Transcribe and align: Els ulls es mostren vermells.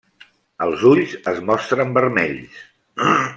Els 0.67 0.85
ulls 0.91 1.13
es 1.33 1.43
mostren 1.51 1.93
vermells. 1.99 2.65